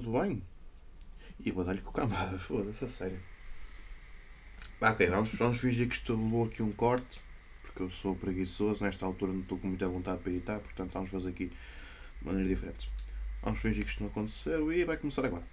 [0.00, 0.42] tudo bem?
[1.40, 3.20] E vou dar-lhe com cambada, foda-se, a sério.
[4.80, 7.20] Ah, ok, vamos, vamos fingir que isto levou aqui um corte,
[7.62, 11.10] porque eu sou preguiçoso, nesta altura não estou com muita vontade para editar, portanto vamos
[11.10, 12.88] fazer aqui de maneira diferente.
[13.42, 15.44] Vamos fingir que isto não aconteceu e vai começar agora.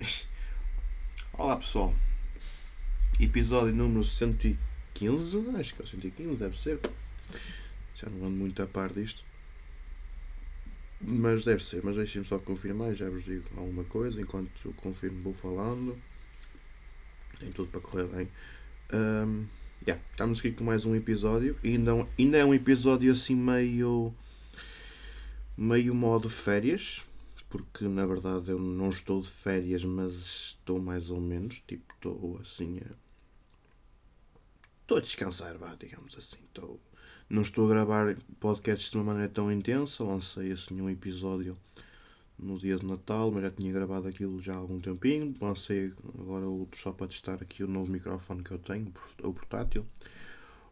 [1.34, 1.94] Olá pessoal,
[3.20, 6.80] episódio número 115, acho que é o 115, deve ser.
[7.94, 9.24] Já não ando muito a par disto.
[11.00, 15.34] Mas deve ser, mas deixem-me só confirmar, já vos digo alguma coisa, enquanto confirmo vou
[15.34, 15.98] falando.
[17.38, 18.28] Tem tudo para correr bem.
[18.92, 19.46] Um,
[19.86, 21.58] yeah, estamos aqui com mais um episódio.
[21.62, 24.14] E ainda, ainda é um episódio assim meio.
[25.56, 27.04] meio modo férias.
[27.50, 31.62] Porque na verdade eu não estou de férias, mas estou mais ou menos.
[31.66, 32.94] Tipo, estou assim a.
[34.82, 36.38] Estou a descansar, vá, digamos assim.
[36.44, 36.80] Estou
[37.28, 41.56] não estou a gravar podcasts de uma maneira tão intensa, lancei assim um episódio
[42.38, 45.34] no dia de Natal, mas já tinha gravado aquilo já há algum tempinho.
[45.40, 49.86] Lancei agora outro só para testar aqui o novo microfone que eu tenho, o portátil,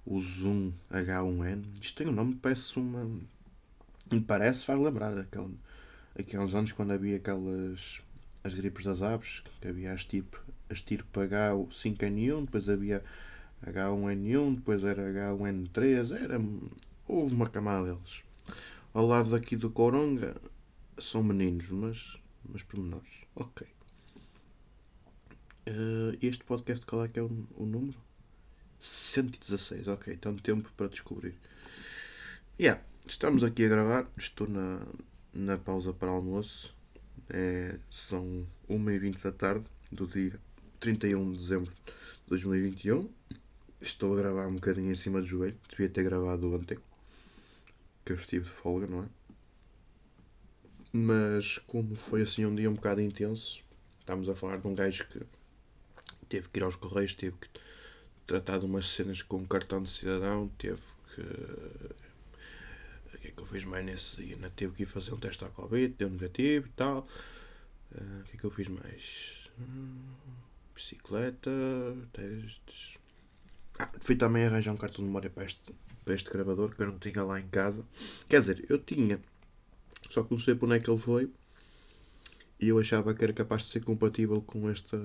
[0.04, 1.64] o Zoom H1N.
[1.80, 3.04] Isto tem um nome, parece uma.
[4.10, 8.02] Me parece, faz lembrar aqui há uns anos quando havia aquelas.
[8.44, 13.04] as gripes das aves, que havia as tipo as tipo H5N1, depois havia
[13.66, 16.40] H1N1, depois era H1N3, era,
[17.06, 18.22] houve uma camada deles.
[18.92, 20.34] Ao lado daqui do Coronga
[20.98, 23.24] são meninos, mas, mas pormenores.
[23.34, 23.66] Ok.
[25.68, 27.98] Uh, este podcast, qual é que é o, o número?
[28.80, 31.36] 116, ok, então tempo para descobrir.
[32.58, 34.84] Yeah, estamos aqui a gravar, estou na,
[35.32, 36.74] na pausa para almoço.
[37.28, 40.38] É, são 1h20 da tarde do dia
[40.80, 41.92] 31 de dezembro de
[42.28, 43.08] 2021.
[43.82, 45.58] Estou a gravar um bocadinho em cima do joelho.
[45.68, 46.78] Devia ter gravado ontem.
[48.04, 49.06] Que eu estive de folga, não é?
[50.92, 53.60] Mas como foi assim um dia um bocado intenso,
[53.98, 55.22] estamos a falar de um gajo que
[56.28, 57.48] teve que ir aos correios, teve que
[58.24, 60.82] tratar de umas cenas com um cartão de cidadão, teve
[61.16, 61.20] que.
[63.14, 64.36] O que é que eu fiz mais nesse dia?
[64.36, 67.00] Não teve que ir fazer um teste à Covid, deu negativo e tal.
[67.90, 69.50] Uh, o que é que eu fiz mais?
[69.58, 69.98] Hum,
[70.72, 71.50] bicicleta,
[72.12, 73.01] testes
[74.00, 76.98] fui também arranjar um cartão de memória para este, para este gravador que eu não
[76.98, 77.84] tinha lá em casa.
[78.28, 79.20] Quer dizer, eu tinha,
[80.08, 81.30] só que não sei para onde é que ele foi.
[82.60, 84.98] E eu achava que era capaz de ser compatível com esta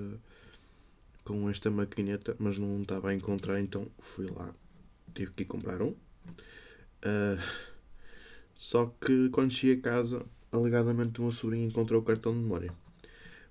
[1.23, 4.55] com esta maquineta, mas não estava a encontrar, então fui lá.
[5.13, 5.89] Tive que ir comprar um.
[5.89, 7.37] Uh,
[8.55, 12.73] só que quando cheguei a casa, alegadamente o meu sobrinho encontrou o cartão de memória.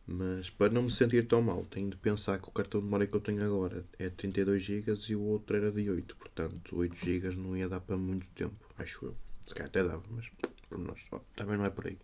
[0.07, 3.09] Mas para não me sentir tão mal, tenho de pensar que o cartão de memória
[3.09, 6.17] que eu tenho agora é 32 GB e o outro era de 8.
[6.17, 9.17] Portanto, 8 GB não ia dar para muito tempo, acho eu.
[9.47, 10.31] Se calhar até dava, mas
[10.69, 11.01] por nós.
[11.11, 11.99] Oh, também não é por aí.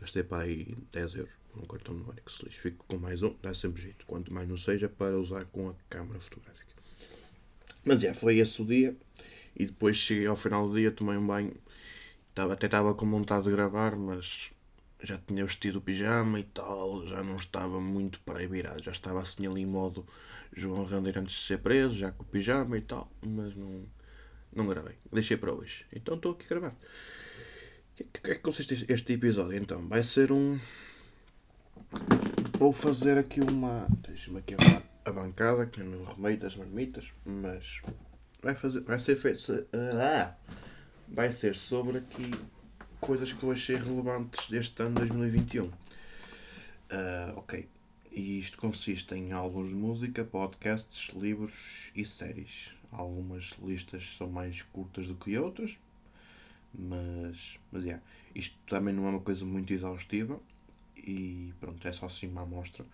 [0.00, 2.58] Gastei para aí 10 euros por um cartão de memória que se lixe.
[2.58, 4.04] Fico com mais um, dá sempre jeito.
[4.06, 6.72] Quanto mais não seja para usar com a câmera fotográfica.
[7.84, 8.96] Mas é, foi esse o dia.
[9.56, 11.54] E depois cheguei ao final do dia, tomei um banho.
[12.34, 14.52] Tava, até estava com vontade de gravar, mas
[15.02, 18.90] já tinha vestido o pijama e tal, já não estava muito para aí virado, já
[18.90, 20.04] estava assim ali em modo
[20.52, 23.84] João Render antes de ser preso, já com o pijama e tal, mas não,
[24.52, 25.86] não gravei, deixei para hoje.
[25.92, 26.76] Então estou aqui a gravar.
[28.00, 29.86] O que é que consiste este episódio então?
[29.88, 30.58] Vai ser um.
[32.56, 33.88] Vou fazer aqui uma.
[34.06, 37.82] Deixa-me aqui a, a bancada, que não remei das marmitas, mas
[38.40, 39.66] vai, fazer, vai ser feito.
[39.72, 40.34] Ah,
[41.08, 42.30] vai ser sobre aqui
[43.00, 45.64] coisas que eu achei relevantes deste ano 2021.
[45.64, 45.72] Uh,
[46.90, 47.68] ah, ok.
[48.10, 52.74] E isto consiste em álbuns de música, podcasts, livros e séries.
[52.90, 55.78] Algumas listas são mais curtas do que outras,
[56.74, 58.02] mas, mas yeah,
[58.34, 60.40] isto também não é uma coisa muito exaustiva
[60.96, 62.84] e pronto, é só assim uma amostra.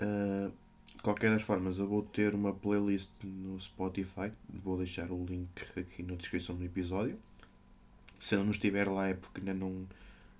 [0.00, 0.52] Uh,
[0.94, 5.48] de qualquer das formas, eu vou ter uma playlist no Spotify, vou deixar o link
[5.76, 7.18] aqui na descrição do episódio
[8.18, 9.86] se ele não estiver lá é porque ainda não,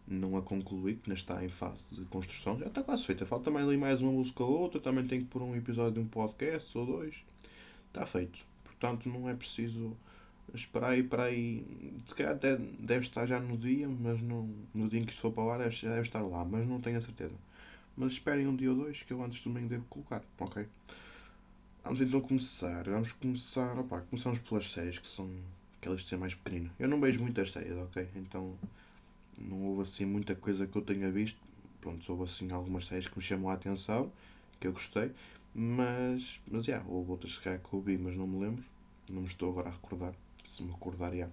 [0.06, 2.58] não a concluí, que ainda está em fase de construção.
[2.58, 3.26] Já está quase feita.
[3.26, 4.80] Falta mais ali mais uma música ou outra.
[4.80, 7.25] Também tenho que pôr um episódio de um podcast ou dois.
[7.88, 8.38] Está feito.
[8.64, 9.96] Portanto, não é preciso
[10.54, 11.64] esperar aí para aí.
[12.06, 15.20] Se calhar até deve estar já no dia, mas não, no dia em que isto
[15.20, 17.34] for para lá já deve estar lá, mas não tenho a certeza.
[17.96, 20.66] Mas esperem um dia ou dois que eu antes do domingo devo colocar, ok?
[21.82, 22.84] Vamos então começar.
[22.84, 23.78] Vamos começar.
[23.78, 25.28] Opa, começamos pelas séries que são
[25.80, 26.70] aquelas de ser mais pequenino.
[26.78, 28.08] Eu não vejo muitas séries, ok?
[28.16, 28.54] Então
[29.40, 31.38] não houve assim muita coisa que eu tenha visto.
[31.80, 34.12] Pronto, houve assim algumas séries que me chamam a atenção,
[34.58, 35.12] que eu gostei,
[35.54, 38.64] mas, mas já, yeah, houve outras que eu vi, mas não me lembro.
[39.10, 40.14] Não me estou agora a recordar.
[40.44, 41.28] Se me recordar, já,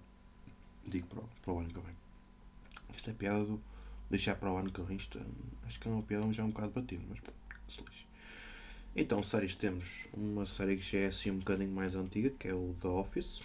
[0.86, 1.96] digo para, o, para o ano que vem.
[2.94, 3.60] Esta é piada do,
[4.10, 5.20] deixar para o ano que vem isto.
[5.66, 7.18] Acho que é uma piada já é um bocado batido, mas
[7.68, 8.06] se lixe.
[8.94, 12.54] Então, séries temos uma série que já é assim um bocadinho mais antiga, que é
[12.54, 13.42] o The Office.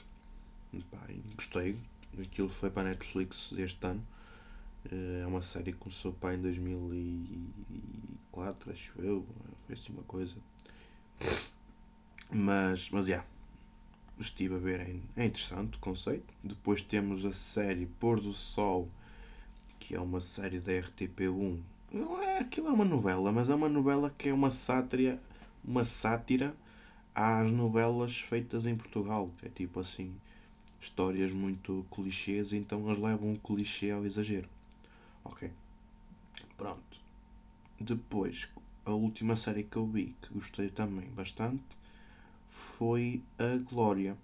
[0.90, 1.00] Pá,
[1.36, 1.78] gostei.
[2.22, 4.06] Aquilo foi para a Netflix este ano.
[4.92, 9.26] Eh, é uma série que começou para em 2004, acho eu.
[9.60, 10.36] Foi assim uma coisa.
[12.32, 13.14] Mas, mas, já.
[13.14, 13.30] Yeah,
[14.20, 16.34] estive a ver, é, é interessante o conceito.
[16.44, 18.90] Depois temos a série Pôr do Sol,
[19.80, 21.60] que é uma série da RTP1.
[21.92, 25.20] Não é, aquilo é uma novela, mas é uma novela que é uma sátira
[25.64, 26.56] uma sátira
[27.14, 29.32] às novelas feitas em Portugal.
[29.44, 30.16] É tipo assim,
[30.82, 34.50] histórias muito clichês, então eles levam o clichê ao exagero.
[35.24, 35.52] Ok?
[36.58, 37.00] Pronto.
[37.80, 38.50] Depois,
[38.86, 41.64] a última série que eu vi, que gostei também bastante,
[42.48, 44.18] foi A Glória,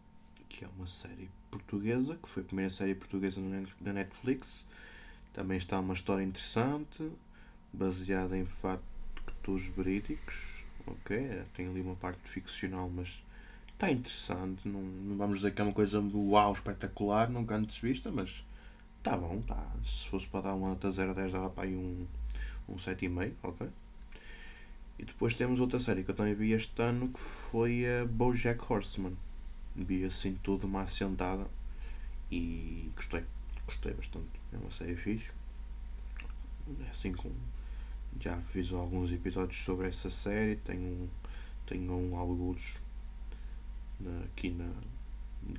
[0.49, 3.39] que é uma série portuguesa, que foi a primeira série portuguesa
[3.79, 4.65] da Netflix.
[5.33, 7.09] Também está uma história interessante,
[7.71, 13.23] baseada em factos verídicos ok, tem ali uma parte ficcional, mas
[13.77, 14.67] está interessante.
[14.67, 18.43] Não, não vamos dizer que é uma coisa uau espetacular, nunca antes vista, mas
[18.97, 19.71] está bom, tá.
[19.85, 22.05] Se fosse para dar uma nota 0 a 10 dava para aí um,
[22.67, 23.67] um 7,5, ok?
[24.99, 28.59] E depois temos outra série que eu também vi este ano que foi a Bojack
[28.67, 29.15] Horseman.
[29.75, 31.45] Vi assim tudo uma assentada
[32.31, 33.23] e gostei.
[33.67, 34.41] Gostei bastante.
[34.51, 35.31] É uma série fixe.
[36.85, 37.31] É assim com
[38.19, 41.07] já fiz alguns episódios sobre essa série, tenho,
[41.67, 42.79] tenho alguns
[44.25, 44.69] aqui na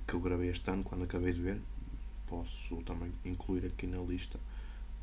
[0.06, 1.60] que eu gravei este ano quando acabei de ver.
[2.26, 4.38] Posso também incluir aqui na lista,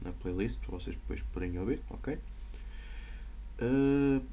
[0.02, 2.20] na playlist, para vocês depois poderem ouvir, ok?
[3.62, 4.24] Uh,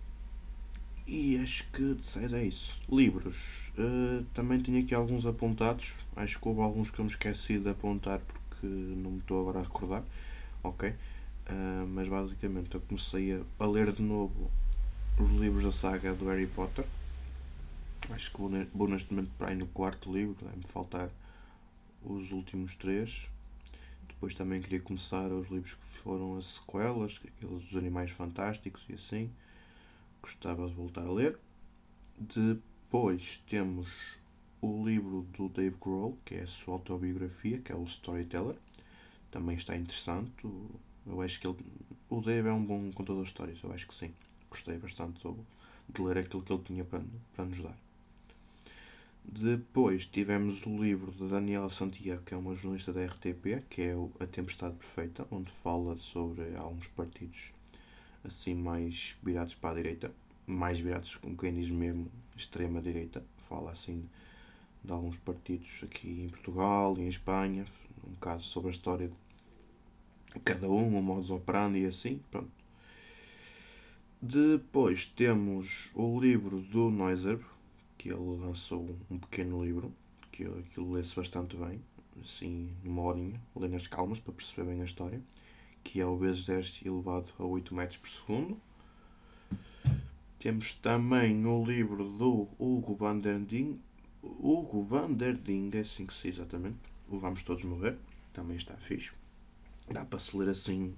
[1.06, 1.96] e acho que
[2.32, 2.78] é isso.
[2.90, 3.72] Livros.
[3.78, 5.96] Uh, também tenho aqui alguns apontados.
[6.14, 9.60] Acho que houve alguns que eu me esqueci de apontar porque não me estou agora
[9.60, 10.02] a recordar.
[10.62, 10.90] Ok?
[10.90, 14.50] Uh, mas basicamente eu comecei a, ler de novo
[15.18, 16.84] os livros da saga do Harry Potter.
[18.10, 18.38] Acho que
[18.74, 21.10] vou, neste momento para aí no quarto livro, deve-me faltar
[22.02, 23.30] os últimos três.
[24.08, 28.94] Depois também queria começar os livros que foram as sequelas, aqueles dos Animais Fantásticos e
[28.94, 29.30] assim.
[30.20, 31.38] Gostava de voltar a ler.
[32.18, 34.18] Depois temos
[34.60, 38.56] o livro do Dave Grohl, que é a sua autobiografia, que é o Storyteller.
[39.30, 40.32] Também está interessante.
[41.06, 41.56] Eu acho que ele.
[42.08, 44.12] O Dave é um bom contador de histórias, eu acho que sim.
[44.50, 45.22] Gostei bastante
[45.88, 47.02] de ler aquilo que ele tinha para,
[47.34, 47.76] para nos dar.
[49.24, 53.94] Depois tivemos o livro da Daniela Santiago, que é uma jornalista da RTP, que é
[54.20, 57.52] A Tempestade Perfeita, onde fala sobre alguns partidos
[58.24, 60.12] assim mais virados para a direita,
[60.46, 63.24] mais virados, como quem diz mesmo, extrema direita.
[63.38, 64.08] Fala assim
[64.84, 67.64] de alguns partidos aqui em Portugal e em Espanha,
[68.06, 69.10] um caso sobre a história
[70.44, 72.50] cada um, o modus operandi e assim, pronto.
[74.20, 77.40] Depois temos o livro do Noiser,
[78.02, 79.94] que ele lançou um pequeno livro,
[80.32, 81.80] que aquilo lê-se bastante bem,
[82.20, 85.22] assim, numa horinha, lê nas calmas para perceber bem a história,
[85.84, 88.60] que é o vezes 10 elevado a 8 metros por segundo.
[90.36, 93.80] Temos também o livro do Hugo van der Ding,
[94.20, 96.78] Hugo van der Ding, é assim que se exatamente,
[97.08, 97.96] o Vamos Todos Morrer,
[98.32, 99.12] também está fixe.
[99.88, 100.92] Dá para se ler assim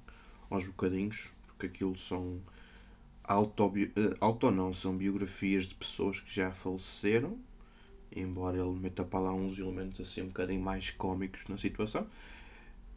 [0.49, 2.41] aos bocadinhos, porque aquilo são
[3.25, 3.93] autobi...
[3.97, 7.39] Eh, auto não, são biografias de pessoas que já faleceram,
[8.15, 12.07] embora ele meta para lá uns elementos assim um bocadinho mais cómicos na situação.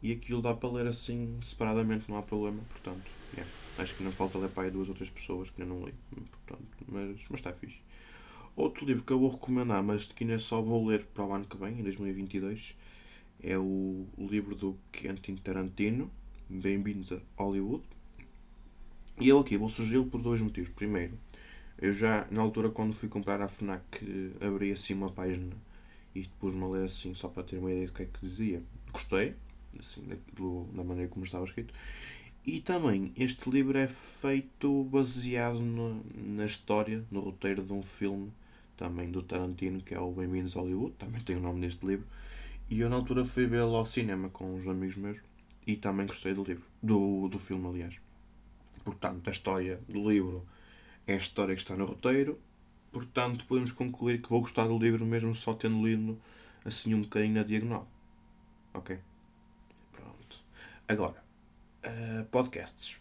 [0.02, 3.50] E aquilo dá para ler assim separadamente, não há problema, portanto, yeah.
[3.78, 6.68] acho que não falta ler para aí duas outras pessoas que ainda não li, portanto,
[6.86, 7.80] mas, mas está fixe.
[8.54, 11.44] Outro livro que eu vou recomendar, mas que ainda só vou ler para o ano
[11.44, 12.76] que vem, em 2022,
[13.40, 16.10] é o, livro do Quentin Tarantino,
[16.48, 17.84] Bem-vindos a Hollywood.
[19.20, 20.70] E eu aqui vou sugeri-lo por dois motivos.
[20.70, 21.18] Primeiro,
[21.80, 23.82] eu já, na altura, quando fui comprar a FNAC,
[24.40, 25.56] abri assim uma página
[26.14, 28.62] e pus-me a ler assim, só para ter uma ideia do que é que dizia.
[28.92, 29.34] Gostei,
[29.78, 31.74] assim, do, da maneira como estava escrito.
[32.46, 38.32] E também, este livro é feito baseado no, na história, no roteiro de um filme
[38.76, 40.94] também do Tarantino, que é o Bem-vindos a Hollywood.
[40.96, 42.06] Também tem o nome deste livro
[42.70, 45.20] e eu na altura fui vê-lo ao cinema com uns amigos meus
[45.66, 47.98] e também gostei do livro, do, do filme aliás.
[48.88, 50.48] Portanto, a história do livro
[51.06, 52.40] é a história que está no roteiro,
[52.90, 56.18] portanto podemos concluir que vou gostar do livro mesmo só tendo lido
[56.64, 57.86] assim um bocadinho na diagonal.
[58.72, 58.98] Ok?
[59.92, 60.42] Pronto.
[60.88, 61.22] Agora,
[61.84, 62.96] uh, podcasts.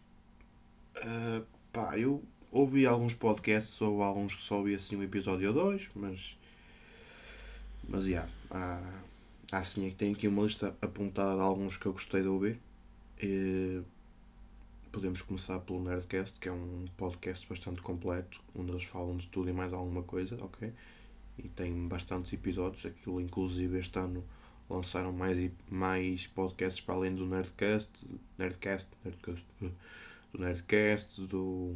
[0.97, 5.53] Uh, pá, eu ouvi alguns podcasts ou alguns que só ouvi assim um episódio ou
[5.53, 6.37] dois, mas.
[7.87, 8.09] Mas já.
[8.09, 8.31] Yeah,
[9.53, 12.27] ah, sim, é que tenho aqui uma lista apontada de alguns que eu gostei de
[12.27, 12.59] ouvir.
[13.23, 13.81] E,
[14.97, 19.47] podemos começar pelo Nerdcast, que é um podcast bastante completo, onde eles falam de tudo
[19.47, 20.73] e mais alguma coisa, ok?
[21.37, 24.25] E tem bastantes episódios, aquilo inclusive este ano
[24.67, 27.91] lançaram mais, mais podcasts para além do Nerdcast,
[28.39, 29.45] Nerdcast, Nerdcast,
[30.33, 31.75] do Nerdcast, do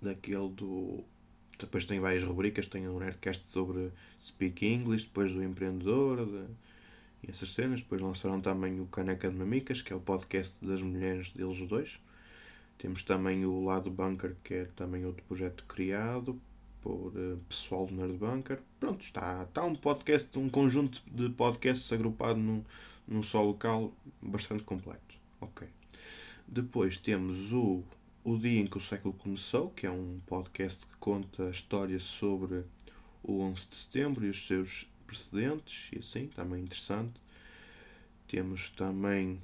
[0.00, 1.02] daquele do
[1.58, 3.90] depois tem várias rubricas, tem um Nerdcast sobre
[4.20, 6.46] Speak English, depois do empreendedor de,
[7.26, 10.82] e essas cenas, depois lançaram também o Caneca de Mamicas, que é o podcast das
[10.82, 11.98] mulheres deles dois.
[12.76, 16.38] Temos também o Lado Bunker, que é também outro projeto criado
[16.82, 18.60] por uh, pessoal do Nerd Bunker.
[18.78, 22.62] Pronto, está, está um podcast, um conjunto de podcasts agrupado num,
[23.08, 23.90] num só local
[24.20, 25.14] bastante completo.
[25.40, 25.66] Ok.
[26.46, 27.82] Depois temos o,
[28.22, 32.64] o Dia em que o Século Começou, que é um podcast que conta histórias sobre
[33.22, 37.14] o 11 de setembro e os seus precedentes, e assim, também interessante.
[38.28, 39.40] Temos também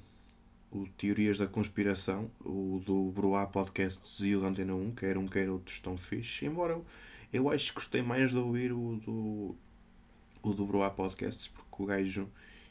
[0.71, 5.27] o Teorias da Conspiração, o do Broá Podcast e o da Antena 1, quer um
[5.27, 6.85] quer outro estão fixe, embora eu
[7.33, 9.55] eu acho que gostei mais de ouvir o do,
[10.43, 12.29] o do Broá Podcasts porque o gajo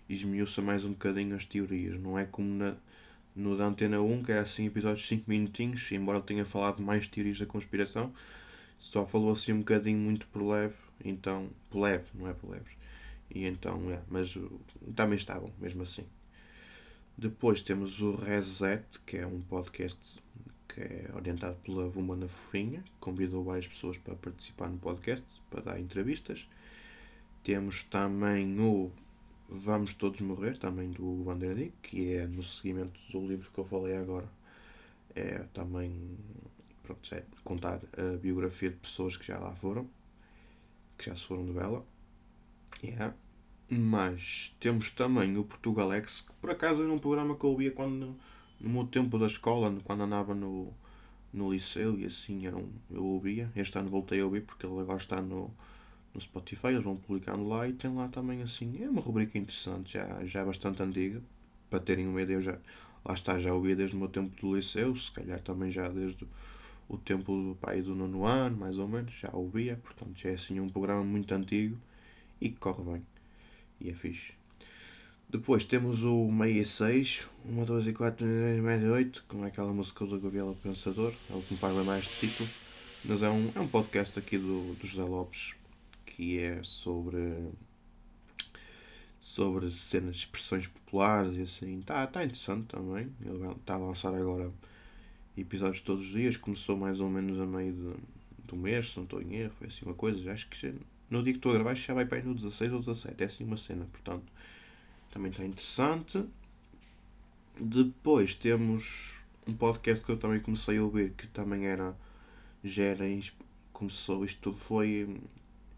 [0.08, 1.98] esmiuça mais um bocadinho as teorias.
[1.98, 2.76] Não é como na,
[3.34, 6.82] no da Antena 1, que era assim episódios de 5 minutinhos, embora ele tenha falado
[6.82, 8.12] mais teorias da conspiração,
[8.76, 12.70] só falou assim um bocadinho muito por leve, então, leve, não é por leve.
[13.30, 14.36] E então, é, mas
[14.94, 16.04] também estavam, mesmo assim.
[17.16, 20.20] Depois temos o Reset, que é um podcast
[20.66, 25.80] que é orientado pela Vumana Fofinha, convidou várias pessoas para participar no podcast, para dar
[25.80, 26.48] entrevistas.
[27.42, 28.90] Temos também o
[29.48, 33.96] Vamos Todos Morrer, também do Vanderdick, que é no seguimento do livro que eu falei
[33.96, 34.28] agora.
[35.14, 35.92] É também
[36.82, 39.88] pronto, é contar a biografia de pessoas que já lá foram,
[41.00, 41.84] que já se foram de vela.
[42.84, 43.14] Yeah.
[43.70, 48.14] Mas temos também o Portugalex, que por acaso era um programa que eu ouvia quando
[48.60, 50.74] no meu tempo da escola, quando andava no,
[51.32, 53.50] no liceu e assim era um, eu ouvia.
[53.56, 55.50] Este ano voltei a ouvir porque ele agora está no,
[56.12, 58.82] no Spotify, eles vão publicando lá e tem lá também assim.
[58.82, 61.22] É uma rubrica interessante, já, já bastante antiga.
[61.70, 62.58] Para terem uma ideia, já,
[63.04, 66.26] lá está, já ouvi desde o meu tempo do liceu, se calhar também já desde
[66.90, 69.76] o tempo do pai do nono ano, mais ou menos, já ouvia.
[69.76, 71.78] Portanto, já é assim um programa muito antigo
[72.40, 73.06] e que corre bem.
[73.80, 74.32] E é fixe.
[75.28, 79.72] Depois temos o meia e 6, 1, 2 e 4, média 8, como é aquela
[79.72, 82.50] música do Gabriel Pensador, é o que me faz lembrar este título.
[83.04, 85.54] Mas é um, é um podcast aqui do, do José Lopes
[86.04, 87.52] que é sobre
[89.20, 91.78] sobre cenas, expressões populares e assim.
[91.78, 93.08] Está tá interessante também.
[93.24, 94.50] Ele está a lançar agora
[95.40, 96.36] episódios todos os dias.
[96.36, 97.94] Começou mais ou menos a meio de,
[98.46, 99.52] do mês, se não estou em erro.
[99.58, 100.32] Foi assim uma coisa.
[100.32, 100.72] Acho que já,
[101.08, 103.22] no dia que estou a gravar já vai para aí no 16 ou 17.
[103.22, 104.24] É assim uma cena, portanto
[105.10, 106.24] também está interessante.
[107.60, 111.94] Depois temos um podcast que eu também comecei a ouvir que também era.
[112.62, 113.04] Já era.
[113.72, 115.20] Começou, isto foi.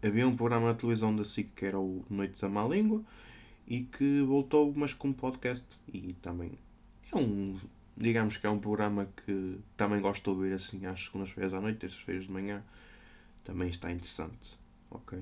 [0.01, 3.01] Havia um programa na televisão da SIC que era o Noites da Má Língua
[3.67, 5.67] e que voltou, mas com podcast.
[5.91, 6.51] E também
[7.11, 7.57] é um.
[7.95, 11.79] Digamos que é um programa que também gosto de ouvir assim às segundas-feiras à noite,
[11.79, 12.63] terças-feiras de manhã.
[13.43, 14.57] Também está interessante.
[14.89, 15.19] Ok.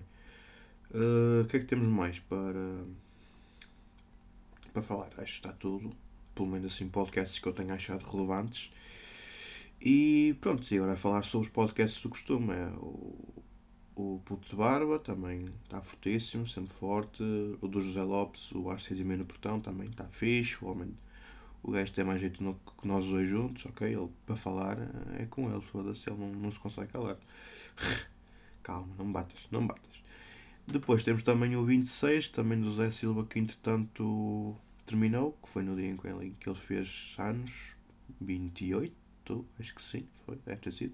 [0.94, 2.86] Uh, o que é que temos mais para
[4.74, 5.10] para falar.
[5.18, 5.92] Acho que está tudo.
[6.34, 8.72] Pelo menos assim, podcasts que eu tenho achado relevantes.
[9.82, 12.54] E pronto, e agora a falar sobre os podcasts do costume.
[12.54, 13.44] É o,
[13.96, 17.24] o Puto de Barba também está fortíssimo, sempre forte.
[17.62, 20.64] O do José Lopes, o Arces e no Portão, também está fixe.
[20.64, 20.94] O homem,
[21.64, 23.88] o gajo tem mais jeito no, que nós dois juntos, ok?
[23.88, 24.78] Ele para falar
[25.20, 27.18] é com ele, foda-se, ele não, não se consegue calar.
[28.64, 30.02] Calma, não me batas, não me batas.
[30.68, 35.76] Depois temos também o 26, também do Zé Silva, que entretanto terminou, que foi no
[35.76, 37.78] dia em que ele, que ele fez anos,
[38.20, 38.94] 28,
[39.60, 40.94] acho que sim, foi, deve ter sido.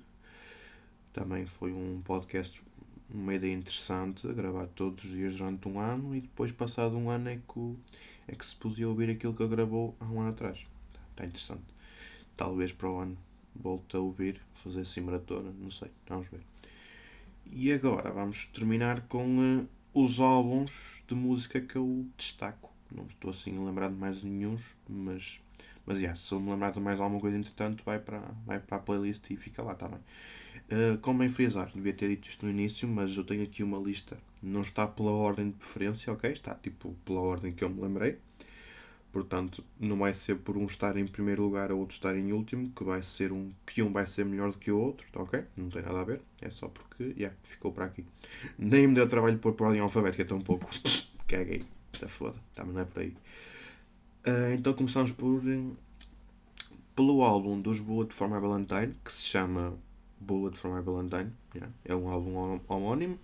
[1.13, 2.61] Também foi um podcast,
[3.09, 7.29] uma ideia interessante, gravar todos os dias durante um ano e depois, passado um ano,
[7.29, 7.75] é que,
[8.27, 10.65] é que se podia ouvir aquilo que ele gravou há um ano atrás.
[11.11, 11.63] Está interessante.
[12.35, 13.17] Talvez para o ano
[13.55, 16.41] volte a ouvir, fazer assim maratona, não sei, vamos ver.
[17.51, 22.71] E agora vamos terminar com uh, os álbuns de música que eu destaco.
[22.91, 24.57] Não estou assim a lembrar de mais nenhum,
[24.87, 25.41] mas,
[25.87, 28.77] mas yeah, se eu me lembrar de mais alguma coisa entretanto, vai para, vai para
[28.77, 29.99] a playlist e fica lá também.
[30.69, 34.17] Uh, como frisar, devia ter dito isto no início, mas eu tenho aqui uma lista.
[34.43, 36.29] Não está pela ordem de preferência, ok?
[36.29, 38.17] Está tipo pela ordem que eu me lembrei.
[39.13, 42.69] Portanto, não vai ser por um estar em primeiro lugar ou outro estar em último,
[42.75, 45.43] que vai ser um que um vai ser melhor do que o outro, tá ok?
[45.55, 48.05] Não tem nada a ver, é só porque, yeah, ficou para aqui.
[48.59, 50.69] Nem me deu trabalho pôr por ordem alfabética tão pouco.
[51.27, 51.63] Caguei,
[51.93, 53.15] se foda, também não é por aí.
[54.27, 55.41] Uh, então começamos por
[56.93, 59.77] pelo álbum dos Bullet for My Valentine, que se chama
[60.19, 61.31] Bullet for My Valentine.
[61.55, 61.73] Yeah.
[61.85, 63.17] É um álbum homónimo,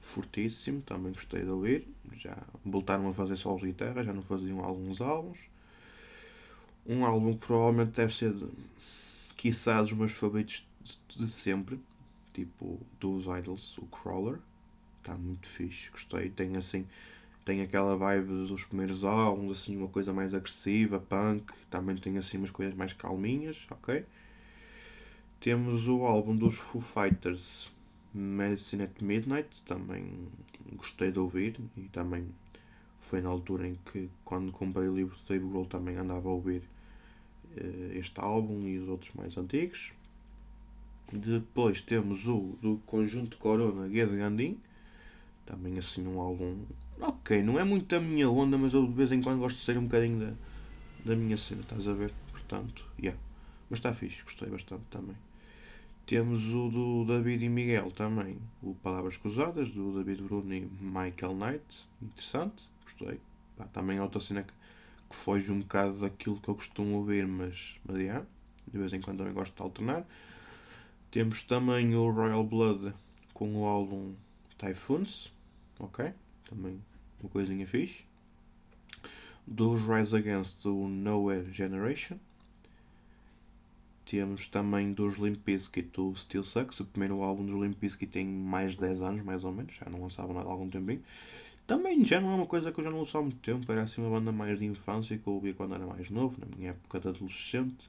[0.00, 1.88] fortíssimo, também gostei de ouvir.
[2.12, 5.48] Já voltaram a fazer solos de guitarra, já não faziam alguns álbuns.
[6.84, 8.46] Um álbum que provavelmente deve ser, de,
[9.36, 11.80] quiçá, dos meus favoritos de, de sempre.
[12.34, 14.38] Tipo, dos Idols, o Crawler.
[14.98, 16.28] Está muito fixe, gostei.
[16.28, 16.84] Tem assim
[17.44, 22.38] tem aquela vibe dos primeiros álbuns, assim, uma coisa mais agressiva, punk, também tem assim
[22.38, 24.04] umas coisas mais calminhas, ok?
[25.40, 27.70] Temos o álbum dos Foo Fighters,
[28.12, 30.28] Medicine at Midnight, também
[30.76, 32.28] gostei de ouvir e também
[32.98, 36.62] foi na altura em que, quando comprei o livro de Dave também andava a ouvir
[37.56, 39.92] uh, este álbum e os outros mais antigos.
[41.12, 44.58] Depois temos o do conjunto Corona Guerra Gandin,
[45.46, 46.64] também assim um álbum
[47.00, 49.64] ok, não é muito a minha onda, mas eu de vez em quando gosto de
[49.64, 50.32] ser um bocadinho da,
[51.04, 52.12] da minha cena, estás a ver?
[52.30, 53.18] Portanto, yeah.
[53.68, 55.16] Mas está fixe, gostei bastante também.
[56.06, 61.34] Temos o do David e Miguel também, o Palavras Cruzadas, do David Bruno e Michael
[61.36, 63.20] Knight, interessante, gostei.
[63.56, 64.52] Pá, também é outra cena que,
[65.08, 68.26] que foge um bocado daquilo que eu costumo ouvir, mas, mas yeah,
[68.66, 70.04] de vez em quando também gosto de alternar.
[71.12, 72.92] Temos também o Royal Blood
[73.32, 74.14] com o álbum
[74.58, 75.32] Typhoons,
[75.78, 76.12] ok?
[76.50, 76.82] Também
[77.22, 78.04] uma coisinha fixe.
[79.46, 82.18] Dos Rise Against o Nowhere Generation.
[84.04, 88.26] Temos também dos Limp Bizkit o Still Sucks, o primeiro álbum dos Limp Bizkit tem
[88.26, 91.00] mais de 10 anos, mais ou menos, já não lançavam nada há algum tempinho.
[91.64, 93.82] Também já não é uma coisa que eu já não ouço há muito tempo, era
[93.82, 96.70] assim uma banda mais de infância que eu ouvia quando era mais novo, na minha
[96.70, 97.88] época de adolescente,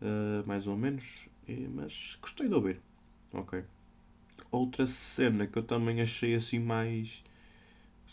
[0.00, 2.80] uh, mais ou menos, e, mas gostei de ouvir.
[3.34, 3.62] Ok.
[4.50, 7.22] Outra cena que eu também achei assim mais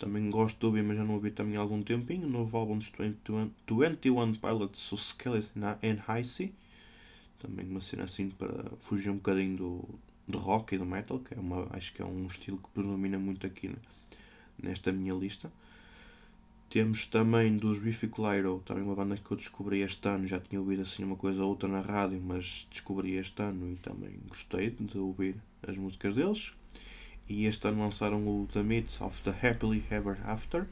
[0.02, 2.26] também gosto de ouvir, mas já não ouvi também há algum tempinho.
[2.26, 6.52] O novo álbum dos 21, 21 Pilots, o Skeleton and Heisey.
[7.40, 9.90] Também uma cena assim para fugir um bocadinho do,
[10.28, 13.20] do rock e do metal, que é uma, acho que é um estilo que predomina
[13.20, 13.72] muito aqui
[14.62, 15.52] nesta minha lista.
[16.68, 20.60] Temos também dos Biffy Clyro, também uma banda que eu descobri este ano, já tinha
[20.60, 24.72] ouvido assim uma coisa ou outra na rádio, mas descobri este ano e também gostei
[24.72, 26.54] de ouvir as músicas deles.
[27.32, 30.66] E este ano lançaram o The Myth of the Happily Ever After.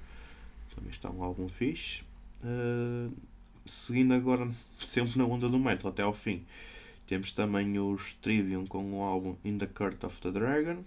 [0.75, 2.03] Também está um álbum fixe.
[2.43, 3.13] Uh,
[3.65, 6.43] seguindo agora sempre na onda do metal até ao fim.
[7.07, 10.81] Temos também os Trivium com o álbum In the Court of the Dragon.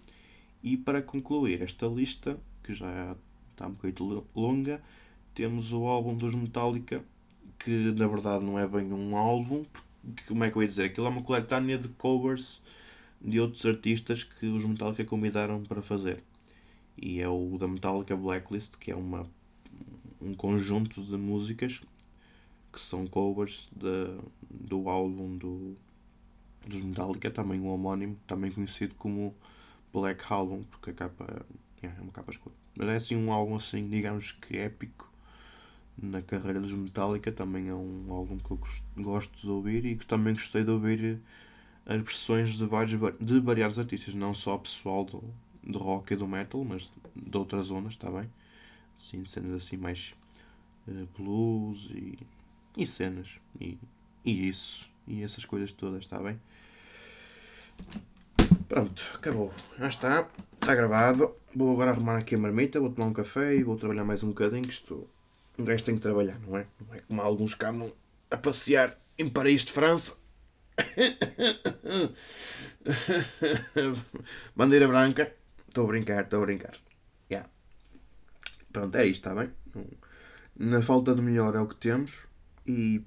[0.62, 3.16] E para concluir esta lista, que já
[3.52, 4.78] está um bocadinho longa,
[5.34, 7.02] temos o álbum dos Metallica,
[7.58, 9.64] que na verdade não é bem um álbum,
[10.28, 10.84] como é que eu ia dizer?
[10.84, 12.60] Aquilo é uma coletânea de covers
[13.24, 16.22] de outros artistas que os Metallica convidaram para fazer.
[16.96, 19.26] E é o da Metallica Blacklist, que é uma,
[20.20, 21.80] um conjunto de músicas
[22.72, 24.18] que são covers de,
[24.50, 25.76] do álbum do,
[26.66, 29.34] dos Metallica, também o homónimo, também conhecido como
[29.92, 31.46] Black Album, porque a capa
[31.82, 32.54] é uma capa escura.
[32.74, 35.10] Mas é assim um álbum assim, digamos que épico
[35.96, 38.58] na carreira dos Metallica, também é um álbum que eu
[38.96, 41.20] gosto de ouvir e que também gostei de ouvir
[41.86, 45.22] as versões de vários de variados artistas, não só pessoal do,
[45.62, 48.30] do rock e do metal, mas de outras zonas, está bem?
[48.96, 50.14] Sim, cenas assim mais
[50.86, 52.18] uh, blues e,
[52.76, 53.78] e cenas e,
[54.24, 56.40] e isso e essas coisas todas, está bem?
[58.68, 59.52] Pronto, acabou.
[59.78, 61.34] Já está, está gravado.
[61.54, 64.28] Vou agora arrumar aqui a marmita, vou tomar um café e vou trabalhar mais um
[64.28, 65.06] bocadinho, que isto
[65.58, 66.66] um gajo tem que trabalhar, não é?
[66.80, 70.21] Não é como alguns que a passear em Paris de França
[74.56, 75.32] Bandeira branca.
[75.68, 76.72] Estou a brincar, estou a brincar.
[77.30, 77.48] Yeah.
[78.72, 79.50] Pronto, é isto, está bem?
[80.56, 82.26] Na falta de melhor é o que temos.
[82.66, 83.02] E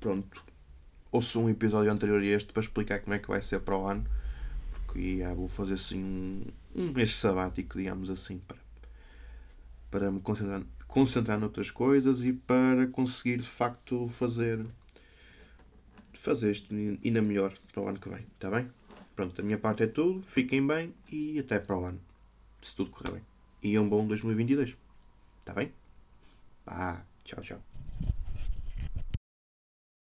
[0.00, 0.44] pronto.
[1.10, 3.86] Ouço um episódio anterior a este para explicar como é que vai ser para o
[3.86, 4.04] ano.
[4.72, 8.58] Porque yeah, vou fazer assim um, um mês sabático, digamos assim, para,
[9.90, 14.64] para me concentrar, concentrar noutras coisas e para conseguir de facto fazer
[16.12, 18.70] fazer isto ainda melhor para o ano que vem, está bem?
[19.14, 20.22] Pronto, da minha parte é tudo.
[20.22, 22.00] Fiquem bem e até para o ano.
[22.62, 23.22] Se tudo correr bem.
[23.62, 24.76] E um bom 2022.
[25.40, 25.72] Está bem?
[26.64, 27.77] Pá, tchau, tchau.